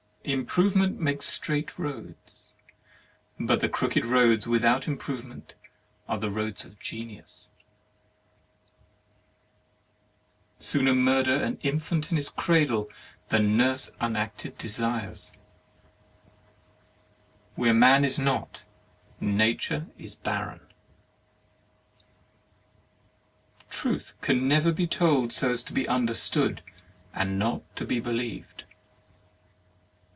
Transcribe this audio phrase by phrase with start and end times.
[0.23, 2.51] Improvement makes straight roads,
[3.39, 5.55] but the crooked roads without Improve ment
[6.07, 7.49] are roads of Genius.
[10.59, 12.87] 19 THE MARRIAGE OF Sooner murder an infant in its cradle
[13.29, 15.33] than nurse unacted desires.
[17.55, 18.61] Where man is not,
[19.19, 20.61] nature is barren.
[23.71, 26.61] Truth can never be told so as to be understood
[27.11, 28.65] and not to be believed.